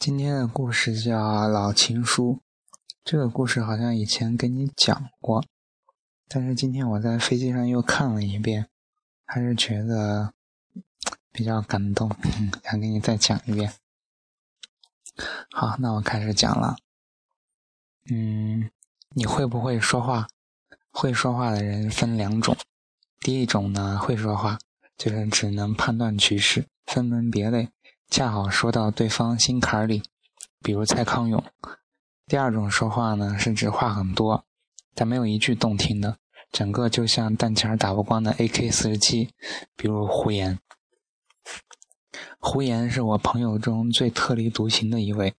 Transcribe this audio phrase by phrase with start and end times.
[0.00, 2.32] 今天的故事叫《老情书》。
[3.04, 5.44] 这个故事好像以前跟你讲过，
[6.26, 8.66] 但是今天我在飞机上又看了一遍，
[9.26, 10.32] 还是觉得
[11.30, 12.10] 比较感动，
[12.64, 13.74] 想给你再讲一遍。
[15.52, 16.78] 好，那我开始讲了。
[18.10, 18.70] 嗯，
[19.10, 20.28] 你会不会说话？
[20.90, 22.56] 会说话的人分两种，
[23.20, 24.58] 第一种呢，会说话
[24.96, 27.68] 就是只能判断局势，分门别类。
[28.10, 30.02] 恰好说到对方心坎里，
[30.60, 31.42] 比如蔡康永。
[32.26, 34.44] 第二种说话呢，是指话很多，
[34.96, 36.18] 但没有一句动听的，
[36.50, 39.32] 整个就像弹钱打不光的 AK 四十七，
[39.76, 40.58] 比如胡言。
[42.40, 45.34] 胡言是我朋友中最特立独行的一位，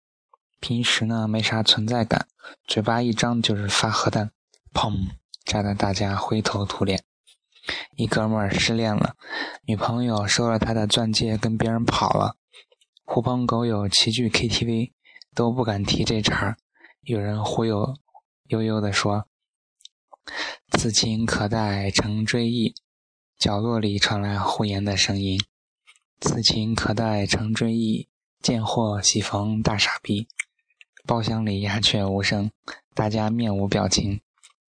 [0.60, 2.28] 平时呢没啥存在感，
[2.68, 4.30] 嘴巴一张就是发核弹，
[4.72, 5.08] 砰，
[5.44, 7.02] 炸得大家灰头土脸。
[7.96, 9.16] 一哥们儿失恋了，
[9.64, 12.36] 女朋友收了他的钻戒，跟别人跑了。
[13.12, 14.92] 狐朋狗友齐聚 KTV，
[15.34, 16.56] 都不敢提这茬儿。
[17.02, 17.96] 有人忽悠
[18.46, 19.26] 悠悠地说
[20.78, 22.72] ：“此情可待成追忆。”
[23.36, 25.40] 角落里传来胡言的声音
[26.22, 28.08] ：“此情可待成追忆。”
[28.40, 30.28] 贱货喜逢大傻逼。
[31.04, 32.52] 包厢里鸦雀无声，
[32.94, 34.20] 大家面无表情。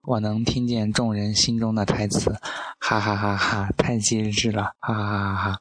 [0.04, 2.40] 我能听见众人心中的台词
[2.80, 5.60] ：“哈哈哈哈，太机智了！”哈哈哈哈。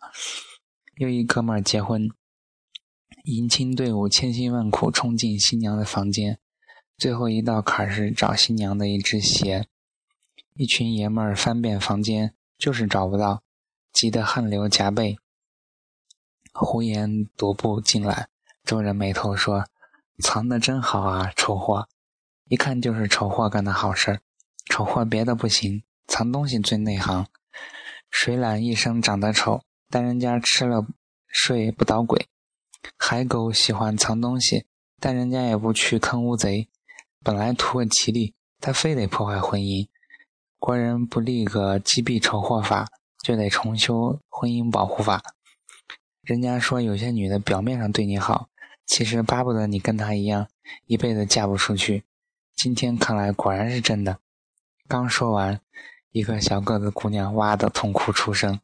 [0.98, 2.08] 又一哥们儿结婚。
[3.24, 6.38] 迎亲队伍千辛万苦冲进新娘的房间，
[6.96, 9.66] 最后一道坎是找新娘的一只鞋。
[10.54, 13.42] 一群爷们儿翻遍房间，就是找不到，
[13.92, 15.18] 急得汗流浃背。
[16.54, 18.28] 胡言踱步进来，
[18.64, 19.66] 皱着眉头说
[20.24, 21.88] ：“藏得真好啊，丑货！
[22.48, 24.20] 一看就是丑货干的好事儿。
[24.64, 27.26] 丑货别的不行，藏东西最内行。
[28.10, 30.86] 水獭一生长得丑，但人家吃了
[31.28, 32.26] 睡不捣鬼。”
[32.96, 34.66] 海狗喜欢藏东西，
[34.98, 36.68] 但人家也不去坑乌贼。
[37.22, 39.88] 本来图个吉利，他非得破坏婚姻。
[40.58, 42.86] 国人不立个击毙丑货法，
[43.22, 45.22] 就得重修婚姻保护法。
[46.22, 48.48] 人家说有些女的表面上对你好，
[48.86, 50.48] 其实巴不得你跟她一样，
[50.86, 52.04] 一辈子嫁不出去。
[52.54, 54.18] 今天看来果然是真的。
[54.86, 55.60] 刚说完，
[56.12, 58.60] 一个小个子姑娘哇的痛哭出声，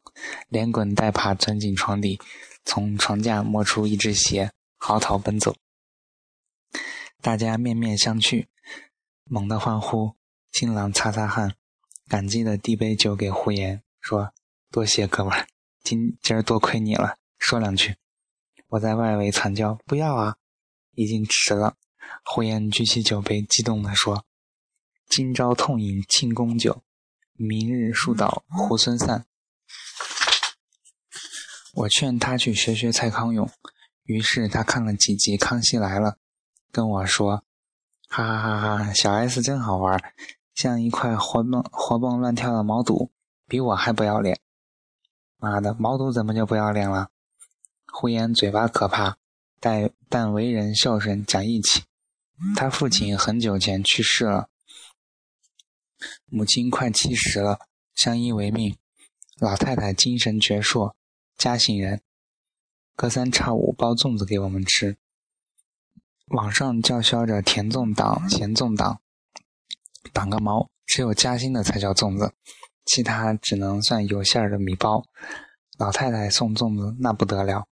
[0.49, 2.19] 连滚带爬钻进床底。
[2.67, 5.55] 从床架摸出一只鞋，嚎啕奔走。
[7.21, 8.45] 大家面面相觑，
[9.23, 10.17] 猛地欢呼。
[10.51, 11.55] 新郎擦擦汗，
[12.09, 14.33] 感激的递杯酒给胡言，说
[14.69, 15.47] ：“多谢哥们儿，
[15.81, 17.17] 今今儿多亏你了。
[17.39, 17.95] 说两句。”
[18.67, 20.35] 我在外围惨叫：“不要啊！”
[20.95, 21.77] 已经迟了。
[22.25, 24.25] 胡言举起酒杯，激动地说
[25.07, 26.83] ：“今朝痛饮庆功酒，
[27.33, 29.25] 明日树倒猢狲散。”
[31.77, 33.47] 我劝他去学学蔡康永，
[34.05, 36.09] 于是他看了几集《康熙来了》，
[36.71, 37.43] 跟我说
[38.09, 40.01] ：“哈哈哈哈，小 S 真好玩，
[40.55, 43.11] 像一块活蹦活蹦乱跳的毛肚，
[43.47, 44.39] 比我还不要脸。”
[45.37, 47.11] 妈的，毛肚怎么就不要脸了？
[47.85, 49.17] 胡言嘴巴可怕，
[49.59, 51.83] 但但为人孝顺讲义气。
[52.55, 54.49] 他父亲很久前去世了，
[56.25, 57.59] 母亲快七十了，
[57.93, 58.75] 相依为命。
[59.37, 60.95] 老太太精神矍铄。
[61.37, 62.01] 嘉兴人，
[62.95, 64.97] 隔三差五包粽子给我们吃。
[66.29, 69.01] 网上叫嚣着甜粽党、咸粽党，
[70.11, 70.67] 党个毛！
[70.87, 72.33] 只有嘉兴的才叫粽子，
[72.85, 75.03] 其他只能算有馅儿的米包。
[75.77, 77.67] 老太太送粽子那不得了，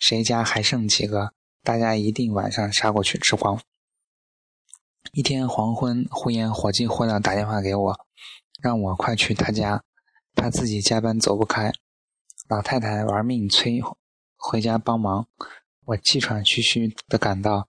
[0.00, 3.60] 谁家还剩几个，大家一定晚上杀过去吃光。
[5.12, 8.06] 一天黄昏，胡言火急火燎打电话给我，
[8.62, 9.84] 让我快去他家，
[10.34, 11.70] 他自己加班走不开。
[12.46, 13.80] 老太太玩命催
[14.36, 15.26] 回家帮忙，
[15.86, 17.68] 我气喘吁吁地赶到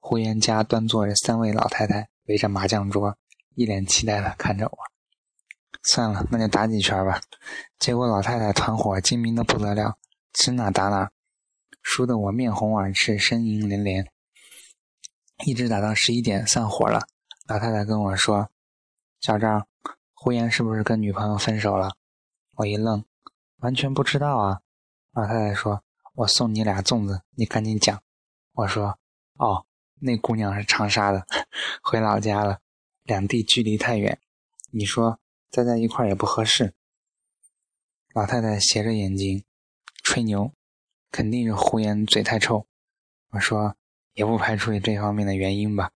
[0.00, 3.18] 胡言家，端坐着三位老太太围着麻将桌，
[3.54, 4.78] 一脸期待地看着我。
[5.82, 7.20] 算了，那就打几圈吧。
[7.78, 9.98] 结果老太太团伙精明的不得了，
[10.32, 11.10] 指哪打哪，
[11.82, 14.10] 输得我面红耳赤，呻吟连连。
[15.44, 17.06] 一直打到十一点，散伙了。
[17.46, 18.48] 老太太跟我说
[19.20, 19.66] ：“小张，
[20.14, 21.90] 胡言是不是跟女朋友分手了？”
[22.56, 23.04] 我一愣。
[23.64, 24.60] 完全不知道啊！
[25.12, 25.82] 老太太说
[26.16, 27.98] ：“我送你俩粽子，你赶紧讲。”
[28.52, 28.98] 我说
[29.40, 29.64] ：“哦，
[30.00, 31.26] 那姑娘是长沙的，
[31.82, 32.58] 回老家了，
[33.04, 34.20] 两地距离太远，
[34.70, 35.18] 你说
[35.50, 36.74] 再在一块也不合适。”
[38.14, 39.42] 老太太斜着眼睛
[40.02, 40.52] 吹牛，
[41.10, 42.66] 肯定是胡言嘴太臭。
[43.30, 43.74] 我说
[44.12, 45.90] ：“也不排除这方面的原因吧。”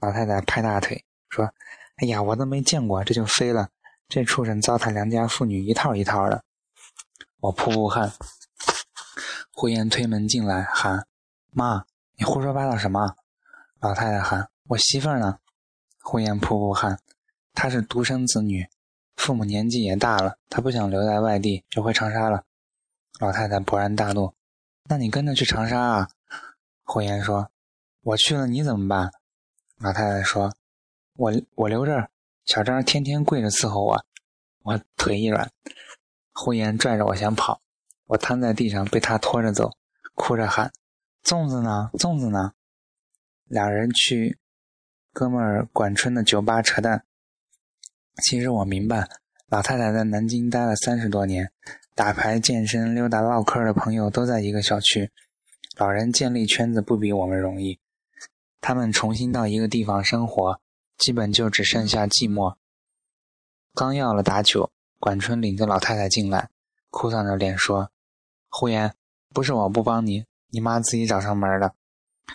[0.00, 1.50] 老太太拍大腿说
[1.96, 3.70] ：“哎呀，我都没见过，这就飞了！
[4.06, 6.44] 这畜生糟蹋良家妇女，一套一套的。”
[7.40, 8.12] 我扑扑汗，
[9.50, 11.06] 胡言推门进来喊
[11.52, 11.86] ：“妈，
[12.18, 13.16] 你胡说八道什么？
[13.80, 15.38] 老太太喊：“我媳妇儿呢？”
[16.04, 16.98] 胡言扑扑汗
[17.54, 18.68] ：“她是独生子女，
[19.16, 22.44] 父母年纪也大了，她不想留在外地，就回长沙了。”
[23.20, 24.34] 老太太勃然大怒
[24.84, 26.08] ：“那你跟着去长沙啊？”
[26.84, 27.50] 胡言说
[28.04, 29.10] ：“我去了你怎么办？”
[29.80, 30.52] 老太太说
[31.16, 32.10] ：“我我留着，
[32.44, 34.04] 小张天天跪着伺候我。”
[34.62, 35.50] 我腿一软，
[36.42, 37.60] 胡言拽着我想跑，
[38.06, 39.72] 我瘫在地上被他拖着走，
[40.14, 40.72] 哭着喊
[41.22, 41.90] ：“粽子呢？
[41.98, 42.52] 粽子呢？”
[43.44, 44.38] 两人去
[45.12, 47.04] 哥们儿管春的酒吧扯淡。
[48.22, 49.06] 其实我明白，
[49.48, 51.52] 老太太在南京待了三十多年，
[51.94, 55.10] 打牌、健身、溜达、唠嗑的朋友都在一个小区，
[55.76, 57.78] 老人建立圈子不比我们容易。
[58.62, 60.58] 他们重新到一个地方生活，
[60.96, 62.56] 基本就只剩下寂寞。
[63.74, 66.50] 刚要了打酒，管春领着老太太进来，
[66.90, 67.90] 哭丧着脸说
[68.50, 68.94] ：“胡言，
[69.30, 71.74] 不是我不帮你，你妈自己找上门的。”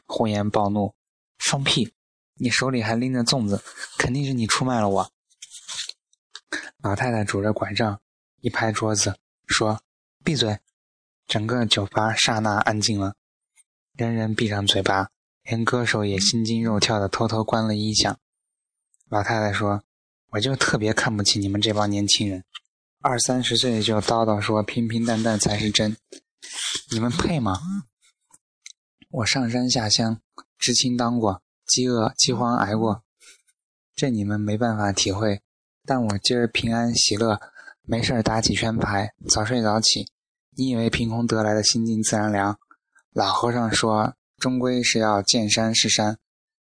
[0.08, 0.96] 胡言暴怒
[1.38, 1.94] ：“放屁！
[2.34, 3.64] 你手里还拎着粽子，
[4.00, 5.12] 肯定是你出卖了我。”
[6.82, 8.02] 老太太拄着拐杖，
[8.42, 9.16] 一拍桌子
[9.46, 9.80] 说
[10.26, 10.60] ：“闭嘴！”
[11.28, 13.14] 整个酒吧刹那安静了，
[13.94, 15.12] 人人闭上嘴巴，
[15.44, 18.20] 连歌手也心惊肉跳的偷偷关了音响。
[19.08, 19.84] 老太太说。
[20.36, 22.44] 我就特别看不起你们这帮年轻人，
[23.00, 25.96] 二三十岁就叨叨说平平淡淡才是真，
[26.92, 27.58] 你们配吗？
[29.12, 30.20] 我上山下乡，
[30.60, 33.02] 知青当过，饥饿饥荒挨过，
[33.96, 35.42] 这你们没办法体会。
[35.86, 37.40] 但我今儿平安喜乐，
[37.84, 40.10] 没事打几圈牌，早睡早起。
[40.58, 42.60] 你以为凭空得来的心静自然凉？
[43.14, 46.18] 老和尚说，终归是要见山是山，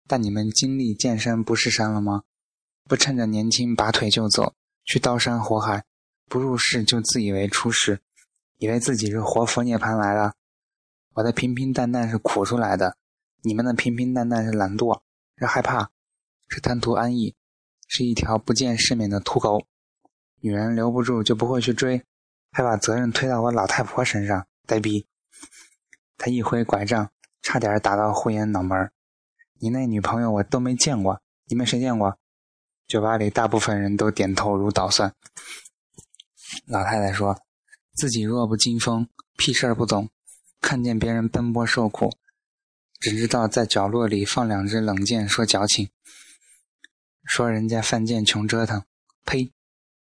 [0.07, 2.23] 但你们经历见山不是山了吗？
[2.87, 4.53] 不趁着年轻拔腿就走，
[4.85, 5.83] 去刀山火海，
[6.29, 7.99] 不入世就自以为出世，
[8.59, 10.33] 以为自己是活佛涅槃来了。
[11.13, 12.95] 我的平平淡淡是苦出来的，
[13.41, 15.01] 你们的平平淡淡是懒惰，
[15.37, 15.89] 是害怕，
[16.47, 17.35] 是贪图安逸，
[17.87, 19.65] 是一条不见世面的土狗。
[20.41, 22.03] 女人留不住就不会去追，
[22.51, 25.07] 还把责任推到我老太婆身上，呆逼！
[26.17, 27.09] 他一挥拐杖，
[27.41, 28.91] 差点打到胡言脑门
[29.59, 32.19] 你那女朋友我都没见过，你们谁见过？
[32.87, 35.13] 酒吧里大部分人都点头如捣蒜。
[36.67, 37.41] 老太太说
[37.95, 40.09] ：“自己弱不禁风，屁事儿不懂，
[40.61, 42.15] 看见别人奔波受苦，
[42.99, 45.89] 只知道在角落里放两只冷箭，说矫情，
[47.23, 48.83] 说人家犯贱穷折腾。
[49.25, 49.51] 呸！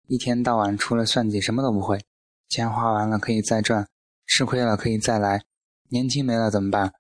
[0.08, 2.06] 一天到晚除了算计什么都不会，
[2.48, 3.88] 钱花完了可以再赚，
[4.28, 5.44] 吃亏了可以再来，
[5.90, 6.94] 年轻没了怎么办？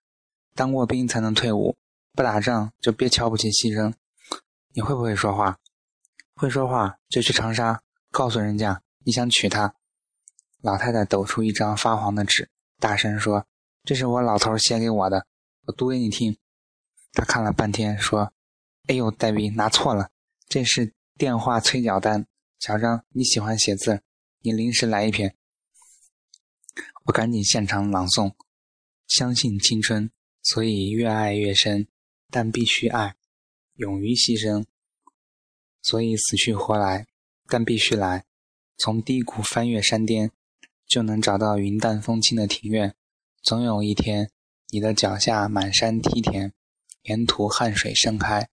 [0.55, 1.77] 当过兵才能退伍，
[2.13, 3.93] 不打仗就别瞧不起牺牲。”
[4.73, 5.57] 你会不会说话？
[6.35, 7.81] 会说话就去长沙，
[8.11, 9.75] 告诉人家你想娶她。
[10.61, 12.49] 老太太抖出一张发黄的纸，
[12.79, 13.45] 大声说
[13.83, 15.25] ：“这是我老头写给我的，
[15.65, 16.37] 我读给你听。”
[17.13, 18.31] 他看了半天，说
[18.87, 20.11] ：“哎呦，黛比拿错了，
[20.47, 22.25] 这是电话催缴单。
[22.59, 24.03] 小张，你喜欢写字，
[24.41, 25.35] 你临时来一篇。”
[27.05, 28.33] 我赶紧现场朗诵
[29.07, 30.11] ：“相信青春，
[30.43, 31.87] 所以越爱越深，
[32.29, 33.15] 但必须爱。”
[33.79, 34.65] 勇于牺牲，
[35.81, 37.07] 所以死去活来，
[37.47, 38.25] 但必须来。
[38.77, 40.31] 从低谷翻越山巅，
[40.85, 42.93] 就能找到云淡风轻的庭院。
[43.41, 44.31] 总有一天，
[44.67, 46.51] 你的脚下满山梯田，
[47.03, 48.49] 沿途汗水盛开。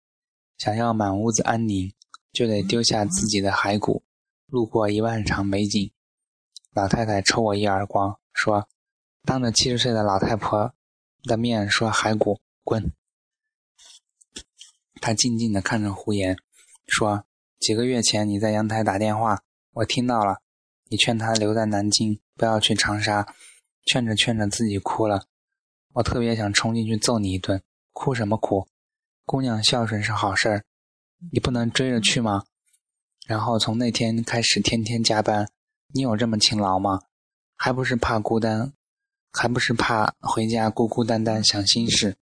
[0.59, 1.93] 想要满屋子安宁，
[2.33, 4.05] 就得丢下自己的骸骨，
[4.47, 5.91] 路过一万场美景。
[6.73, 8.69] 老太太抽我一耳光，说
[9.27, 10.73] ：“当着七十岁的老太婆
[11.25, 12.93] 的面说骸骨，滚！”
[15.01, 16.37] 他静静地看着胡言，
[16.87, 17.25] 说
[17.61, 20.39] ：“几个月前你在阳台打电话，我听到了。
[20.89, 23.35] 你劝他留在南京，不要去长沙，
[23.85, 25.27] 劝着劝着自己哭了。
[25.95, 27.63] 我特别想冲进去揍你一顿。
[27.93, 28.67] 哭什么哭？
[29.25, 30.65] 姑娘孝顺是好事儿，
[31.33, 32.45] 你不能追着去吗？
[33.27, 35.49] 然后从那天开始天天加班。
[35.95, 37.01] 你有这么勤劳吗？
[37.57, 38.73] 还不是怕孤单，
[39.33, 42.17] 还不是怕回家孤孤单单想心事。”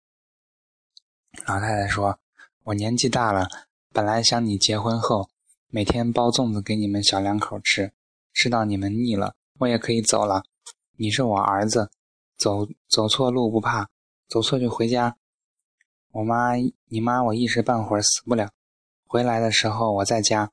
[1.46, 2.20] 老太太说。
[2.66, 3.50] 我年纪大了，
[3.92, 5.30] 本来想你结婚后
[5.68, 7.92] 每天包粽子给你们小两口吃，
[8.32, 10.44] 吃到你们腻了，我也可以走了。
[10.96, 11.92] 你是我儿子，
[12.38, 13.90] 走走错路不怕，
[14.30, 15.18] 走错就回家。
[16.12, 16.54] 我妈，
[16.88, 18.50] 你妈，我一时半会儿死不了。
[19.06, 20.50] 回来的时候我在家。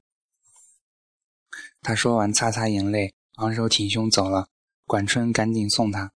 [1.80, 4.48] 他说完，擦擦眼泪，昂首挺胸走了。
[4.84, 6.10] 管春赶紧送他。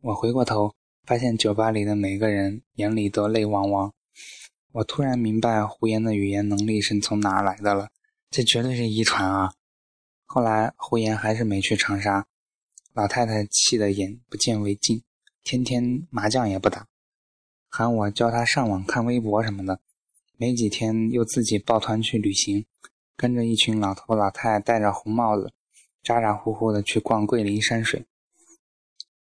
[0.00, 0.74] 我回过头，
[1.04, 3.92] 发现酒吧里的每个人眼里都泪汪汪。
[4.76, 7.88] 我突然明白胡言的语言能力是从哪来的了，
[8.30, 9.54] 这绝对是遗传啊！
[10.26, 12.26] 后来胡言还是没去长沙，
[12.92, 15.02] 老太太气得眼不见为净，
[15.42, 16.86] 天天麻将也不打。
[17.70, 19.80] 喊我教他上网看微博什么的。
[20.36, 22.66] 没几天又自己抱团去旅行，
[23.16, 25.54] 跟着一群老头老太戴着红帽子，
[26.02, 28.04] 咋咋呼呼的去逛桂林山水。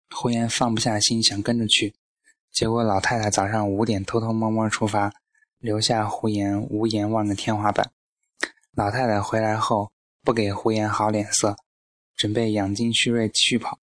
[0.09, 1.95] 胡言放不下心，想跟着去，
[2.51, 5.13] 结果老太太早上五点偷偷摸摸出发，
[5.63, 7.93] 留下胡言无言望着天花板。
[8.73, 9.93] 老太太回来后
[10.23, 11.57] 不给胡言好脸色，
[12.17, 13.79] 准备养精蓄锐续跑，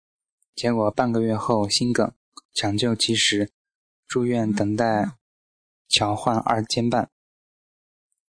[0.55, 2.11] 结果半个月后心梗，
[2.55, 3.51] 抢救及时，
[4.07, 5.11] 住院等待
[5.87, 7.11] 侨换二尖瓣。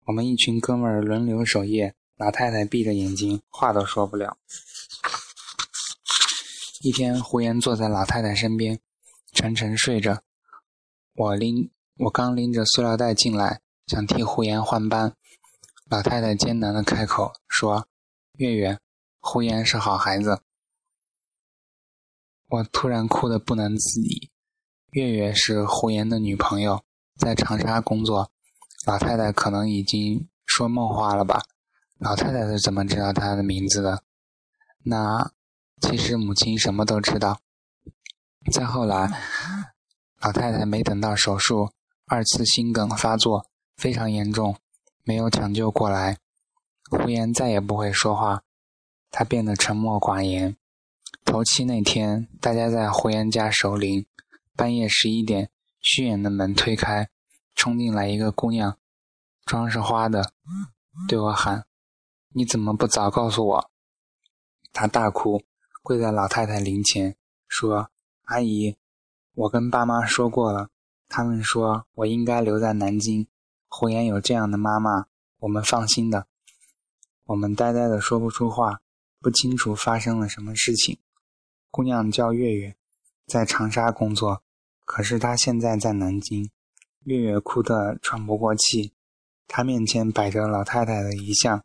[0.06, 4.40] 我们一群哥们儿轮流守夜，老太太闭着眼睛，话都说不了。
[6.82, 8.80] 一天，胡言坐在老太太身边，
[9.34, 10.24] 沉沉睡着。
[11.14, 15.16] 我拎我刚拎着塑料袋进来，想替胡言换班。
[15.90, 17.88] 老太太艰难的开口说
[18.38, 18.80] ：“月月，
[19.20, 20.42] 胡言是好孩子。”
[22.50, 24.30] 我突然哭得不能自已。
[24.92, 26.84] 月月是胡言的女朋友，
[27.18, 28.32] 在长沙工作。
[28.86, 31.42] 老太太可能已经说梦话了吧？
[31.98, 34.04] 老太太是怎么知道他的名字的？
[34.84, 35.32] 那
[35.82, 37.42] 其实母亲什么都知道。
[38.52, 39.10] 再后来，
[40.22, 41.72] 老太太没等到手术，
[42.10, 44.56] 二次心梗发作，非常严重。
[45.04, 46.20] 没有抢救过来，
[46.90, 48.44] 胡言再也不会说话，
[49.12, 50.56] 他变得沉默寡言。
[51.26, 54.06] 头七那天，大家在胡言家守灵，
[54.56, 55.50] 半夜十一点，
[55.82, 57.10] 虚掩的门推开，
[57.54, 58.78] 冲进来一个姑娘，
[59.44, 60.32] 妆是花的，
[61.10, 61.66] 对我喊
[62.34, 63.72] ：“你怎么不早告诉我？”
[64.72, 65.44] 她大哭，
[65.84, 67.18] 跪在老太太灵前，
[67.50, 67.92] 说
[68.24, 68.78] ：“阿姨，
[69.34, 70.70] 我跟爸妈说过了，
[71.08, 73.28] 他们说我应该留在南京。”
[73.70, 75.08] 胡言有这样的妈妈，
[75.40, 76.28] 我们放心的。
[77.26, 78.82] 我们呆呆的说不出话，
[79.20, 81.00] 不清楚发生了什么事情。
[81.70, 82.78] 姑娘叫月月，
[83.26, 84.42] 在长沙工作，
[84.86, 86.50] 可是她现在在南京。
[87.04, 88.94] 月月哭得喘不过气，
[89.48, 91.64] 她面前摆着老太太的遗像，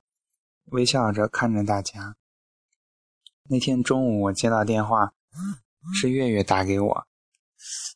[0.67, 2.17] 微笑着看着大家。
[3.45, 5.13] 那天中午我接到电话，
[5.95, 7.07] 是月月打给我，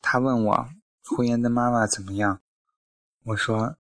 [0.00, 0.68] 她问我
[1.08, 2.40] 胡言的妈妈怎么样，
[3.24, 3.76] 我说。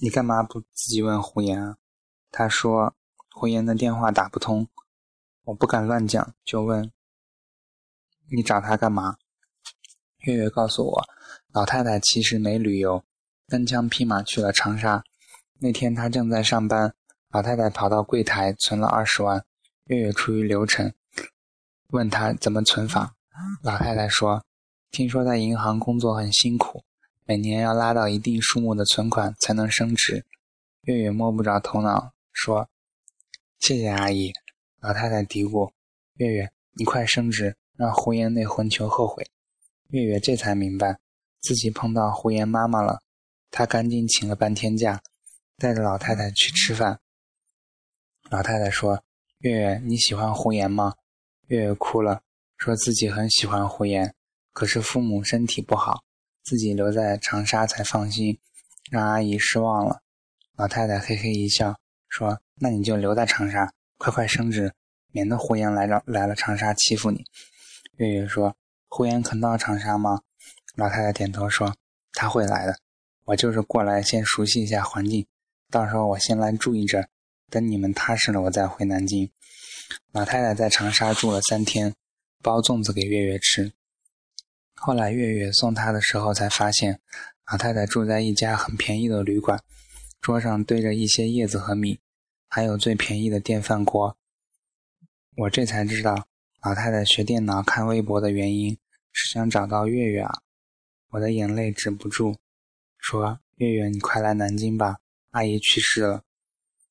[0.00, 1.76] 你干嘛不自己问胡言啊？
[2.32, 2.96] 他说
[3.30, 4.68] 胡言的电话打不通，
[5.44, 6.90] 我不敢乱讲，就问
[8.28, 9.16] 你找他干嘛？
[10.18, 11.04] 月月告诉我，
[11.52, 13.04] 老太太其实没旅游，
[13.46, 15.04] 单枪匹马去了长沙。
[15.60, 16.92] 那天她正在上班，
[17.30, 19.44] 老太太跑到柜台存了二十万。
[19.84, 20.92] 月月出于流程，
[21.90, 23.14] 问他怎么存法。
[23.62, 24.44] 老太太说，
[24.94, 26.84] 听说在银行工作很辛苦。
[27.24, 30.24] 每年要拉到一定数目的存款才能升职。
[30.82, 32.68] 月月摸不着头脑，说
[33.58, 34.30] ：“谢谢阿姨。”
[34.78, 35.72] 老太太嘀咕
[36.14, 39.26] ：“月月，你快升职，让胡言那混球后悔。”
[39.90, 41.00] 月月这才明白，
[41.40, 43.00] 自己碰到胡言妈妈了。
[43.50, 45.02] 她赶紧请了半天假，
[45.58, 47.00] 带着老太太去吃饭。
[48.30, 49.02] 老太太说
[49.42, 50.94] ：“月月，你喜欢胡言吗？”
[51.48, 52.22] 月月哭了，
[52.56, 54.14] 说自己很喜欢胡言，
[54.54, 56.02] 可是父母身体不好。
[56.42, 58.38] 自己留在长沙才放心，
[58.90, 60.02] 让阿姨失望了。
[60.56, 64.72] 老太太嘿嘿一笑，说：“那你就留在长沙，快快升职，
[65.10, 67.24] 免得胡言来了来了长沙欺负你。”
[67.96, 68.54] 月月说
[68.88, 70.20] ：“胡言肯到长沙吗？”
[70.76, 71.74] 老太太点头说
[72.12, 72.78] ：“他会来的，
[73.24, 75.26] 我就是过来先熟悉一下环境，
[75.70, 77.08] 到时候我先来住一阵，
[77.48, 79.30] 等你们踏实了，我再回南京。”
[80.12, 81.94] 老太太在长沙住了三天，
[82.42, 83.72] 包粽子给月月吃。
[84.86, 87.00] 后来月月送他的时候，才发现
[87.50, 89.58] 老太太住在一家很便宜的旅馆，
[90.20, 91.98] 桌上堆着一些叶子和米，
[92.50, 94.14] 还有最便宜的电饭锅。
[95.38, 96.26] 我这才知道，
[96.62, 98.76] 老太太学电脑、看微博的原因
[99.10, 100.42] 是想找到月月啊！
[101.12, 102.36] 我的眼泪止不住，
[102.98, 104.98] 说：“月月，你快来南京吧，
[105.30, 106.24] 阿姨去世了。”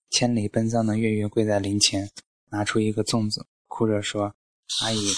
[0.09, 2.09] 千里奔丧的月月跪在灵前，
[2.49, 4.33] 拿出一个粽子，哭着说
[4.81, 5.11] ：“阿姨。”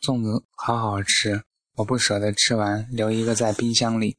[0.00, 1.42] 粽子好好吃，
[1.74, 4.16] 我不舍得吃完，留一个在冰箱里。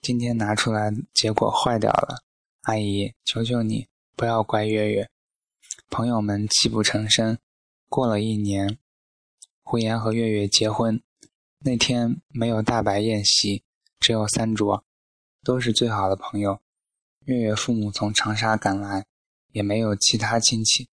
[0.00, 2.22] 今天拿出来，结果坏掉了。
[2.62, 5.10] 阿姨，求求你不要怪月月。
[5.90, 7.38] 朋友们泣不成声。
[7.88, 8.78] 过了一年，
[9.62, 11.02] 胡言和月月结婚。
[11.60, 13.64] 那天没有大摆宴席，
[13.98, 14.84] 只有三桌，
[15.42, 16.60] 都是最好的朋友。
[17.24, 19.06] 月月父母从长沙赶来，
[19.50, 20.88] 也没有其他亲戚。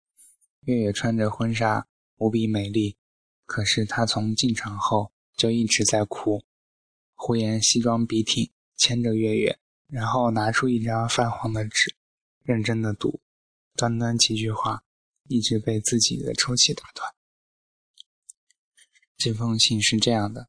[0.61, 1.87] 月月穿着婚纱，
[2.17, 2.97] 无比美丽。
[3.53, 6.43] 可是他从进场后就一直在哭。
[7.15, 11.95] 胡言西装笔挺，牵着月月，然后拿出一张泛黄的纸，
[12.45, 13.21] 认真的读。
[13.77, 14.85] 短短几句话，
[15.29, 17.15] 一直被自己的抽泣打断。
[19.19, 20.49] 这封信是这样的：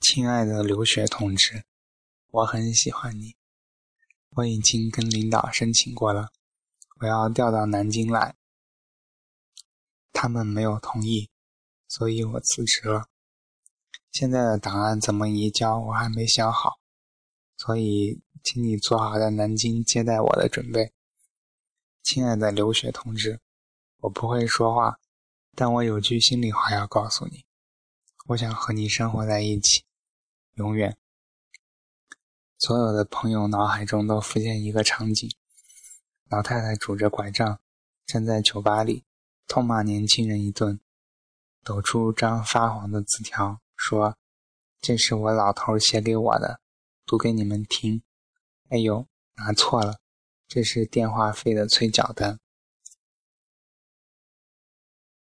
[0.00, 1.64] 亲爱的刘雪同志，
[2.30, 3.34] 我很喜欢你，
[4.36, 6.30] 我已经跟领导申请过了，
[7.00, 8.36] 我要调到南京来，
[10.12, 11.28] 他们没有同意，
[11.88, 13.08] 所以我辞职了。
[14.12, 16.78] 现在的档案怎么移交，我还没想好，
[17.56, 20.92] 所以请你做好在南京接待我的准备。
[22.02, 23.40] 亲爱的刘雪同志，
[23.98, 24.98] 我不会说话，
[25.54, 27.44] 但我有句心里话要告诉你，
[28.28, 29.84] 我想和你生活在一起，
[30.54, 30.96] 永远。
[32.58, 35.30] 所有的朋友脑海中都浮现一个场景：
[36.28, 37.60] 老太太拄着拐杖
[38.06, 39.04] 站在酒吧里，
[39.46, 40.80] 痛骂年轻人一顿，
[41.64, 43.60] 抖出张发黄的字条。
[43.76, 44.16] 说
[44.82, 46.60] ：“这是我老头写给我的，
[47.06, 48.02] 读给你们听。”
[48.70, 49.98] 哎呦，拿错了，
[50.48, 52.38] 这是电话费的催缴单。